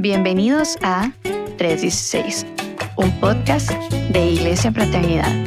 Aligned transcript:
Bienvenidos 0.00 0.78
a 0.80 1.10
316, 1.56 2.46
un 2.94 3.10
podcast 3.18 3.72
de 4.12 4.30
Iglesia 4.30 4.70
Fraternidad. 4.70 5.44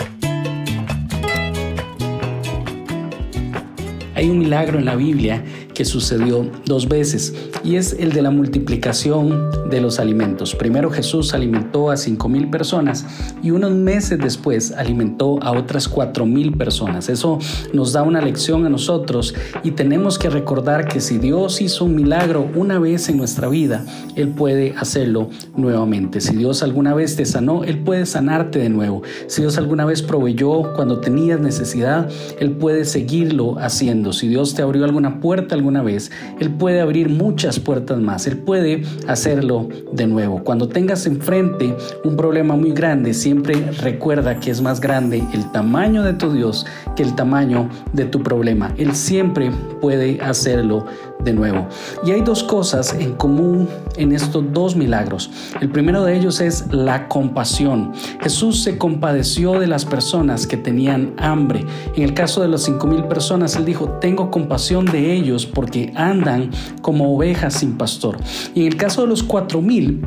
Hay 4.22 4.30
un 4.30 4.38
milagro 4.38 4.78
en 4.78 4.86
la 4.86 4.96
Biblia 4.96 5.44
que 5.74 5.84
sucedió 5.84 6.46
dos 6.68 6.88
veces 6.88 7.34
y 7.64 7.78
es 7.78 7.94
el 7.94 8.12
de 8.12 8.22
la 8.22 8.30
multiplicación 8.30 9.50
de 9.68 9.82
los 9.82 9.98
alimentos. 9.98 10.54
Primero 10.54 10.92
Jesús 10.92 11.34
alimentó 11.34 11.90
a 11.90 11.98
cinco 11.98 12.30
mil 12.30 12.48
personas 12.52 13.04
y 13.42 13.50
unos 13.50 13.72
meses 13.72 14.20
después 14.20 14.74
alimentó 14.74 15.42
a 15.42 15.54
otras 15.54 15.88
cuatro 15.88 16.28
mil 16.28 16.56
personas. 16.56 17.10
Eso 17.10 17.40
nos 17.74 17.94
da 17.94 18.04
una 18.04 18.22
lección 18.22 18.64
a 18.64 18.70
nosotros 18.70 19.34
y 19.64 19.72
tenemos 19.72 20.20
que 20.20 20.30
recordar 20.30 20.88
que 20.88 21.02
si 21.02 21.18
Dios 21.18 21.60
hizo 21.60 21.86
un 21.86 21.96
milagro 21.96 22.48
una 22.54 22.78
vez 22.78 23.10
en 23.10 23.18
nuestra 23.18 23.48
vida, 23.48 23.88
Él 24.16 24.28
puede 24.28 24.76
hacerlo 24.78 25.32
nuevamente. 25.58 26.22
Si 26.22 26.36
Dios 26.36 26.62
alguna 26.62 26.94
vez 26.94 27.16
te 27.16 27.26
sanó, 27.26 27.64
Él 27.64 27.80
puede 27.80 28.06
sanarte 28.06 28.60
de 28.60 28.70
nuevo. 28.70 29.02
Si 29.26 29.42
Dios 29.42 29.58
alguna 29.58 29.86
vez 29.86 30.04
proveyó 30.04 30.74
cuando 30.76 31.00
tenías 31.00 31.40
necesidad, 31.40 32.08
Él 32.40 32.52
puede 32.52 32.86
seguirlo 32.86 33.58
haciendo. 33.58 34.11
Si 34.14 34.28
Dios 34.28 34.54
te 34.54 34.62
abrió 34.62 34.86
alguna 34.86 35.20
puerta 35.20 35.56
alguna 35.56 35.82
vez, 35.82 36.12
Él 36.40 36.50
puede 36.52 36.82
abrir 36.82 37.10
muchas 37.10 37.60
puertas 37.60 38.00
más. 38.00 38.28
Él 38.28 38.38
puede 38.38 38.84
hacerlo 39.08 39.70
de 39.92 40.08
nuevo. 40.08 40.44
Cuando 40.44 40.68
tengas 40.68 41.06
enfrente 41.06 41.76
un 42.04 42.16
problema 42.16 42.56
muy 42.56 42.72
grande, 42.72 43.14
siempre 43.14 43.56
recuerda 43.82 44.40
que 44.40 44.52
es 44.52 44.62
más 44.62 44.82
grande 44.82 45.24
el 45.34 45.52
tamaño 45.52 46.04
de 46.04 46.14
tu 46.14 46.32
Dios 46.32 46.66
que 46.96 47.04
el 47.04 47.16
tamaño 47.16 47.70
de 47.94 48.06
tu 48.06 48.22
problema. 48.24 48.74
Él 48.78 48.96
siempre 48.96 49.52
puede 49.82 50.20
hacerlo 50.22 50.86
de 51.24 51.34
nuevo. 51.34 51.68
Y 52.06 52.12
hay 52.12 52.22
dos 52.22 52.44
cosas 52.44 52.94
en 52.94 53.14
común 53.14 53.68
en 53.98 54.12
estos 54.12 54.44
dos 54.54 54.76
milagros. 54.76 55.30
El 55.60 55.70
primero 55.70 56.04
de 56.04 56.18
ellos 56.18 56.42
es 56.42 56.72
la 56.72 57.08
compasión. 57.08 57.94
Jesús 58.22 58.64
se 58.64 58.78
compadeció 58.78 59.60
de 59.60 59.68
las 59.68 59.86
personas 59.86 60.48
que 60.48 60.58
tenían 60.58 61.14
hambre. 61.18 61.66
En 61.96 62.04
el 62.04 62.14
caso 62.14 62.42
de 62.42 62.48
los 62.48 62.64
cinco 62.64 62.88
mil 62.88 63.04
personas, 63.06 63.56
él 63.56 63.66
dijo, 63.66 63.90
tengo 64.00 64.32
compasión 64.32 64.86
de 64.86 65.14
ellos 65.14 65.46
porque 65.46 65.92
andan 65.96 66.52
como 66.82 67.16
ovejas 67.16 67.56
sin 67.56 67.78
pastor. 67.78 68.18
Y 68.54 68.62
en 68.62 68.68
el 68.68 68.78
caso 68.78 69.02
de 69.02 69.08
los 69.08 69.24
cuatro 69.24 69.62
mil, 69.62 70.02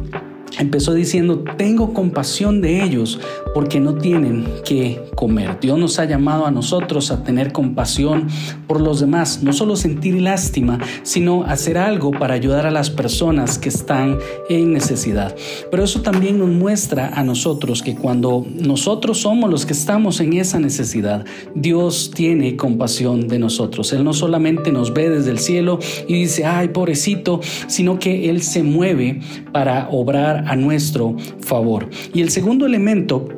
empezó 0.58 0.92
diciendo, 0.94 1.44
tengo 1.56 1.92
compasión 1.92 2.60
de 2.60 2.82
ellos 2.82 3.20
porque 3.54 3.80
no 3.80 3.94
tienen 3.94 4.46
que 4.64 5.00
comer. 5.14 5.58
Dios 5.60 5.78
nos 5.78 5.98
ha 5.98 6.04
llamado 6.04 6.44
a 6.44 6.50
nosotros 6.50 7.10
a 7.10 7.22
tener 7.22 7.52
compasión 7.52 8.26
por 8.66 8.80
los 8.80 9.00
demás, 9.00 9.42
no 9.42 9.52
solo 9.52 9.76
sentir 9.76 10.20
lástima, 10.20 10.80
sino 11.04 11.44
hacer 11.44 11.78
algo 11.78 12.10
para 12.10 12.34
ayudar 12.34 12.66
a 12.66 12.70
las 12.70 12.90
personas 12.90 13.58
que 13.58 13.68
están 13.68 14.18
en 14.48 14.72
necesidad. 14.72 15.34
Pero 15.70 15.84
eso 15.84 16.02
también 16.02 16.38
nos 16.38 16.48
muestra 16.48 17.08
a 17.14 17.22
nosotros 17.22 17.82
que 17.82 17.94
cuando 17.94 18.44
nosotros 18.60 19.18
somos 19.18 19.48
los 19.48 19.64
que 19.64 19.72
estamos 19.72 20.20
en 20.20 20.32
esa 20.34 20.58
necesidad, 20.58 21.24
Dios 21.54 22.10
tiene 22.12 22.56
compasión 22.56 23.28
de 23.28 23.38
nosotros. 23.38 23.92
Él 23.92 24.02
no 24.02 24.12
solamente 24.12 24.72
nos 24.72 24.92
ve 24.92 25.08
desde 25.10 25.30
el 25.30 25.38
cielo 25.38 25.78
y 26.08 26.14
dice, 26.14 26.44
ay, 26.44 26.68
pobrecito, 26.68 27.40
sino 27.68 27.98
que 27.98 28.28
Él 28.30 28.42
se 28.42 28.62
mueve 28.62 29.20
para 29.52 29.88
obrar 29.90 30.44
a 30.48 30.56
nuestro 30.56 31.16
favor. 31.40 31.88
Y 32.12 32.20
el 32.20 32.30
segundo 32.30 32.66
elemento 32.66 33.28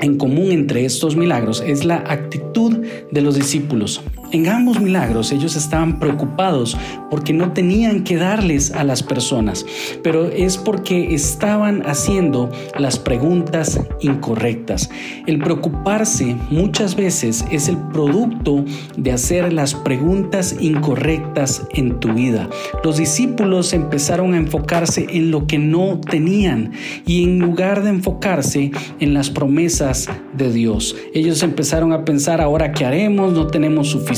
en 0.00 0.16
común 0.16 0.52
entre 0.52 0.84
estos 0.84 1.16
milagros 1.16 1.62
es 1.64 1.84
la 1.84 1.96
actitud 1.96 2.84
de 3.10 3.20
los 3.20 3.34
discípulos. 3.34 4.02
En 4.30 4.46
ambos 4.46 4.78
milagros 4.78 5.32
ellos 5.32 5.56
estaban 5.56 5.98
preocupados 5.98 6.76
porque 7.10 7.32
no 7.32 7.52
tenían 7.52 8.04
que 8.04 8.16
darles 8.16 8.72
a 8.72 8.84
las 8.84 9.02
personas, 9.02 9.64
pero 10.02 10.26
es 10.26 10.58
porque 10.58 11.14
estaban 11.14 11.82
haciendo 11.86 12.50
las 12.78 12.98
preguntas 12.98 13.80
incorrectas. 14.02 14.90
El 15.26 15.38
preocuparse 15.38 16.36
muchas 16.50 16.94
veces 16.94 17.42
es 17.50 17.68
el 17.68 17.78
producto 17.78 18.66
de 18.98 19.12
hacer 19.12 19.50
las 19.50 19.74
preguntas 19.74 20.54
incorrectas 20.60 21.66
en 21.72 21.98
tu 21.98 22.12
vida. 22.12 22.50
Los 22.84 22.98
discípulos 22.98 23.72
empezaron 23.72 24.34
a 24.34 24.38
enfocarse 24.38 25.06
en 25.08 25.30
lo 25.30 25.46
que 25.46 25.58
no 25.58 26.00
tenían 26.02 26.72
y 27.06 27.24
en 27.24 27.38
lugar 27.38 27.82
de 27.82 27.90
enfocarse 27.90 28.72
en 29.00 29.14
las 29.14 29.30
promesas 29.30 30.06
de 30.36 30.52
Dios. 30.52 30.94
Ellos 31.14 31.42
empezaron 31.42 31.94
a 31.94 32.04
pensar 32.04 32.42
ahora 32.42 32.72
qué 32.72 32.84
haremos, 32.84 33.32
no 33.32 33.46
tenemos 33.46 33.88
suficiente 33.88 34.17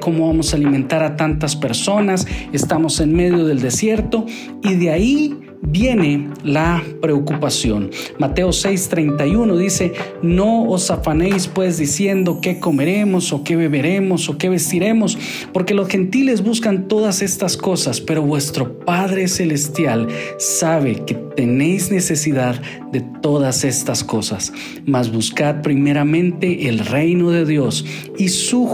cómo 0.00 0.28
vamos 0.28 0.52
a 0.52 0.56
alimentar 0.56 1.02
a 1.02 1.16
tantas 1.16 1.56
personas, 1.56 2.26
estamos 2.52 3.00
en 3.00 3.12
medio 3.12 3.44
del 3.44 3.60
desierto 3.60 4.24
y 4.62 4.74
de 4.74 4.90
ahí 4.90 5.36
viene 5.62 6.28
la 6.44 6.82
preocupación. 7.00 7.90
Mateo 8.18 8.50
6:31 8.50 9.56
dice, 9.56 9.92
no 10.22 10.64
os 10.64 10.90
afanéis 10.90 11.46
pues 11.46 11.78
diciendo 11.78 12.40
qué 12.42 12.58
comeremos 12.58 13.32
o 13.32 13.44
qué 13.44 13.56
beberemos 13.56 14.28
o 14.28 14.38
qué 14.38 14.48
vestiremos, 14.48 15.16
porque 15.52 15.74
los 15.74 15.88
gentiles 15.88 16.42
buscan 16.42 16.88
todas 16.88 17.22
estas 17.22 17.56
cosas, 17.56 18.00
pero 18.00 18.22
vuestro 18.22 18.80
Padre 18.80 19.28
Celestial 19.28 20.08
sabe 20.38 21.04
que 21.04 21.14
tenéis 21.14 21.90
necesidad 21.90 22.60
de 22.92 23.00
todas 23.00 23.64
estas 23.64 24.04
cosas. 24.04 24.52
Mas 24.84 25.10
buscad 25.10 25.62
primeramente 25.62 26.68
el 26.68 26.80
reino 26.80 27.30
de 27.30 27.46
Dios 27.46 27.84
y 28.18 28.28
su 28.28 28.66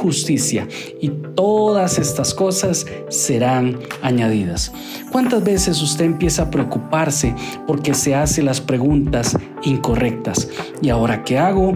y 1.00 1.10
todas 1.34 1.98
estas 1.98 2.34
cosas 2.34 2.86
serán 3.08 3.78
añadidas. 4.02 4.72
¿Cuántas 5.12 5.44
veces 5.44 5.80
usted 5.82 6.04
empieza 6.04 6.44
a 6.44 6.50
preocuparse 6.50 7.34
porque 7.66 7.94
se 7.94 8.14
hace 8.14 8.42
las 8.42 8.60
preguntas 8.60 9.36
incorrectas. 9.62 10.48
¿Y 10.80 10.88
ahora 10.88 11.24
qué 11.24 11.38
hago? 11.38 11.74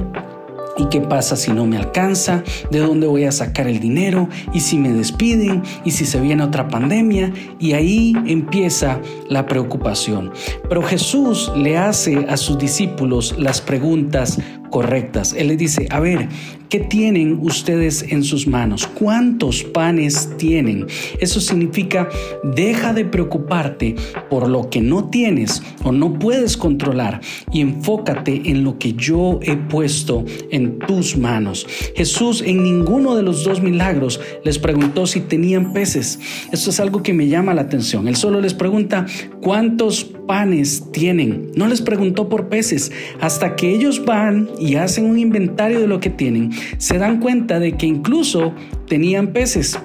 ¿Y 0.79 0.87
qué 0.87 1.01
pasa 1.01 1.37
si 1.37 1.53
no 1.53 1.67
me 1.67 1.77
alcanza? 1.77 2.43
¿De 2.71 2.79
dónde 2.79 3.07
voy 3.07 3.25
a 3.25 3.33
sacar 3.33 3.67
el 3.67 3.79
dinero? 3.79 4.29
¿Y 4.55 4.61
si 4.61 4.79
me 4.79 4.91
despiden? 4.91 5.63
¿Y 5.85 5.91
si 5.91 6.07
se 6.07 6.19
viene 6.19 6.43
otra 6.43 6.69
pandemia? 6.69 7.31
Y 7.59 7.75
ahí 7.75 8.15
empieza 8.27 9.01
la 9.29 9.47
preocupación. 9.47 10.33
Pero 10.69 10.83
Jesús 10.83 11.53
le 11.55 11.77
hace 11.77 12.25
a 12.29 12.39
sus 12.39 12.59
discípulos 12.59 13.35
las 13.39 13.61
preguntas 13.61 14.39
correctas. 14.73 15.35
Él 15.39 15.49
les 15.49 15.59
dice, 15.59 15.87
a 15.91 16.01
ver, 16.01 16.29
¿qué 16.69 16.81
tienen 16.81 17.39
ustedes 17.43 18.05
en 18.09 18.25
sus 18.25 18.49
manos? 18.49 18.89
¿Cuántos 18.89 19.63
panes 19.63 20.31
tienen? 20.39 20.87
Eso 21.21 21.41
significa, 21.41 22.09
deja 22.43 22.95
de 22.95 23.05
preocuparte 23.05 23.95
por 24.31 24.49
lo 24.49 24.71
que 24.71 24.81
no 24.81 25.11
tienes 25.11 25.63
o 25.85 25.93
no 25.93 26.19
puedes 26.19 26.57
controlar 26.57 27.21
y 27.53 27.61
enfócate 27.61 28.43
en 28.47 28.65
lo 28.65 28.79
que 28.79 28.95
yo 28.95 29.39
he 29.43 29.57
puesto 29.57 30.25
en 30.51 30.79
tus 30.79 31.17
manos. 31.17 31.67
Jesús 31.95 32.43
en 32.45 32.63
ninguno 32.63 33.15
de 33.15 33.23
los 33.23 33.45
dos 33.45 33.63
milagros 33.63 34.19
les 34.43 34.59
preguntó 34.59 35.07
si 35.07 35.21
tenían 35.21 35.75
peces. 35.75 36.19
Esto 36.51 36.71
es 36.71 36.81
algo 36.81 37.03
que 37.03 37.13
me 37.13 37.29
llama 37.29 37.53
la 37.53 37.63
atención. 37.63 38.09
Él 38.09 38.17
solo 38.17 38.41
les 38.41 38.55
pregunta, 38.55 39.05
¿cuántos 39.43 40.05
panes 40.05 40.91
tienen? 40.93 41.51
No 41.55 41.67
les 41.67 41.83
preguntó 41.83 42.31
por 42.31 42.49
peces. 42.49 42.91
Hasta 43.21 43.55
que 43.55 43.75
ellos 43.75 44.05
van 44.07 44.49
y 44.63 44.77
hacen 44.77 45.07
un 45.07 45.19
inventario 45.19 45.81
de 45.81 45.89
lo 45.89 45.99
que 45.99 46.11
tienen, 46.11 46.53
se 46.79 46.99
dan 46.99 47.19
cuenta 47.19 47.59
de 47.59 47.73
que 47.73 47.87
incluso 47.87 48.55
tenían 48.87 49.29
peces. 49.29 49.79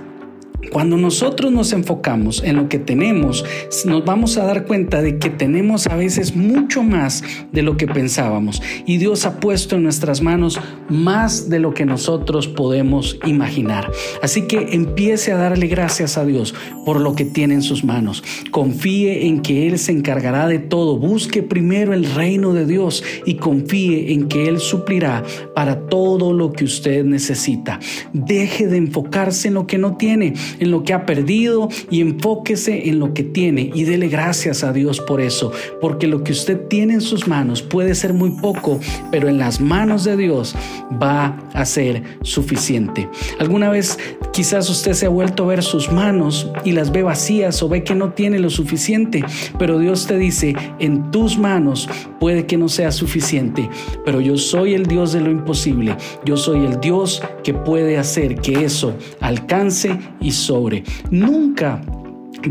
Cuando 0.72 0.98
nosotros 0.98 1.52
nos 1.52 1.74
enfocamos 1.74 2.44
en 2.44 2.58
lo 2.58 2.70
que 2.70 2.80
tenemos, 2.80 3.46
nos 3.86 4.06
vamos 4.06 4.38
a 4.38 4.46
dar 4.46 4.66
cuenta 4.66 5.02
de 5.02 5.18
que 5.18 5.30
tenemos 5.30 5.88
a 5.88 5.96
veces 5.96 6.36
mucho 6.36 6.84
más 6.84 7.24
de 7.52 7.62
lo 7.62 7.78
que 7.78 7.88
pensábamos 7.88 8.62
y 8.86 8.98
Dios 8.98 9.26
ha 9.26 9.40
puesto 9.40 9.76
en 9.76 9.84
nuestras 9.84 10.22
manos 10.22 10.60
más 10.90 11.50
de 11.50 11.60
lo 11.60 11.74
que 11.74 11.86
nosotros 11.86 12.48
podemos 12.48 13.18
imaginar. 13.26 13.92
Así 14.22 14.44
que 14.44 14.70
empiece 14.72 15.32
a 15.32 15.38
darle 15.38 15.68
gracias 15.68 16.18
a 16.18 16.26
Dios 16.26 16.54
por 16.86 17.00
lo 17.00 17.16
que 17.16 17.26
tiene 17.26 17.56
en 17.56 17.62
sus 17.62 17.84
manos. 17.84 18.24
Confíe 18.52 19.28
en 19.28 19.42
que 19.42 19.68
Él 19.68 19.80
se 19.80 19.92
encargará 19.92 20.48
de 20.48 20.60
todo. 20.60 20.98
Busque 20.98 21.44
primero 21.44 21.94
el 21.94 22.06
reino 22.06 22.54
de 22.54 22.66
Dios 22.66 23.04
y 23.26 23.36
confíe 23.36 24.14
en 24.14 24.28
que 24.28 24.48
Él 24.48 24.60
suplirá 24.60 25.24
para 25.56 25.88
todo 25.88 26.34
lo 26.34 26.52
que 26.52 26.66
usted 26.66 27.04
necesita. 27.04 27.80
Deje 28.14 28.68
de 28.68 28.78
enfocarse 28.78 29.48
en 29.48 29.56
lo 29.56 29.68
que 29.68 29.78
no 29.78 29.98
tiene 29.98 30.34
en 30.60 30.72
lo 30.72 30.84
que 30.84 30.94
ha 30.94 31.06
perdido 31.06 31.70
y 31.90 32.02
enfóquese 32.02 32.90
en 32.90 33.00
lo 33.00 33.14
que 33.14 33.24
tiene 33.24 33.72
y 33.74 33.84
dele 33.84 34.08
gracias 34.08 34.64
a 34.64 34.74
Dios 34.74 35.00
por 35.00 35.22
eso, 35.22 35.52
porque 35.82 36.08
lo 36.08 36.24
que 36.24 36.32
usted 36.32 36.68
tiene 36.68 36.96
en 36.96 37.02
sus 37.02 37.28
manos 37.28 37.62
puede 37.62 37.96
ser 37.96 38.14
muy 38.14 38.32
poco, 38.32 38.80
pero 39.12 39.28
en 39.28 39.38
las 39.38 39.62
manos 39.62 40.04
de 40.04 40.18
Dios 40.18 40.56
va 41.02 41.38
a 41.54 41.66
ser 41.66 42.04
suficiente. 42.22 43.10
¿Alguna 43.40 43.70
vez 43.70 43.98
quizás 44.32 44.70
usted 44.70 44.94
se 44.94 45.06
ha 45.06 45.10
vuelto 45.10 45.44
a 45.44 45.48
ver 45.48 45.64
sus 45.64 45.92
manos 45.92 46.50
y 46.64 46.72
las 46.72 46.92
ve 46.92 47.04
vacías 47.04 47.62
o 47.64 47.70
ve 47.70 47.84
que 47.84 47.96
no 47.96 48.14
tiene 48.14 48.40
lo 48.40 48.50
suficiente, 48.50 49.24
pero 49.58 49.80
Dios 49.80 50.08
te 50.08 50.18
dice, 50.18 50.56
en 50.80 51.12
tus 51.12 51.38
manos 51.38 51.90
puede 52.20 52.46
que 52.46 52.58
no 52.58 52.70
sea 52.70 52.92
suficiente, 52.92 53.70
pero 54.06 54.22
yo 54.22 54.38
soy 54.38 54.74
el 54.74 54.86
Dios 54.86 55.14
de 55.14 55.22
lo 55.22 55.32
imposible, 55.32 55.96
yo 56.26 56.38
soy 56.38 56.66
el 56.66 56.80
Dios 56.80 57.22
que 57.44 57.54
puede 57.54 57.98
hacer 57.98 58.36
que 58.36 58.66
eso 58.66 58.96
alcance 59.20 59.98
y 60.22 60.32
sobre. 60.38 60.84
Nunca 61.12 61.82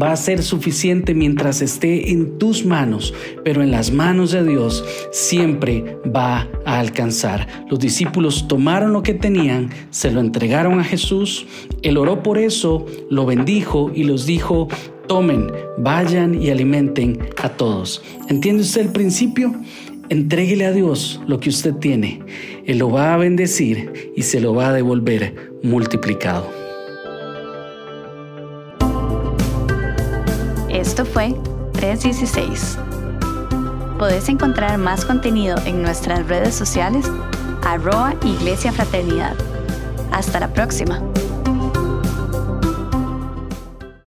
va 0.02 0.12
a 0.12 0.16
ser 0.16 0.42
suficiente 0.42 1.14
mientras 1.14 1.62
esté 1.62 2.10
en 2.10 2.38
tus 2.38 2.64
manos, 2.64 3.14
pero 3.44 3.62
en 3.62 3.70
las 3.70 3.92
manos 3.92 4.32
de 4.32 4.44
Dios 4.44 4.84
siempre 5.12 5.98
va 6.14 6.48
a 6.64 6.80
alcanzar. 6.80 7.46
Los 7.70 7.78
discípulos 7.78 8.48
tomaron 8.48 8.92
lo 8.92 9.02
que 9.02 9.14
tenían, 9.14 9.70
se 9.90 10.10
lo 10.10 10.20
entregaron 10.20 10.80
a 10.80 10.84
Jesús, 10.84 11.46
él 11.82 11.96
oró 11.96 12.22
por 12.22 12.38
eso, 12.38 12.86
lo 13.10 13.26
bendijo 13.26 13.90
y 13.94 14.04
los 14.04 14.26
dijo, 14.26 14.68
tomen, 15.06 15.50
vayan 15.78 16.40
y 16.40 16.50
alimenten 16.50 17.18
a 17.42 17.50
todos. 17.50 18.02
¿Entiende 18.28 18.62
usted 18.62 18.82
el 18.82 18.88
principio? 18.88 19.54
Entréguele 20.08 20.66
a 20.66 20.72
Dios 20.72 21.20
lo 21.26 21.40
que 21.40 21.48
usted 21.48 21.74
tiene. 21.74 22.20
Él 22.64 22.78
lo 22.78 22.90
va 22.90 23.14
a 23.14 23.16
bendecir 23.16 24.12
y 24.16 24.22
se 24.22 24.40
lo 24.40 24.54
va 24.54 24.68
a 24.68 24.72
devolver 24.72 25.52
multiplicado. 25.62 26.65
Esto 30.76 31.06
fue 31.06 31.34
316. 31.73 32.76
Podés 33.99 34.28
encontrar 34.28 34.76
más 34.76 35.06
contenido 35.06 35.56
en 35.64 35.81
nuestras 35.81 36.28
redes 36.28 36.55
sociales, 36.55 37.06
arroba 37.62 38.14
Iglesia 38.23 38.73
Fraternidad. 38.73 39.34
Hasta 40.12 40.38
la 40.38 40.52
próxima. 40.52 41.00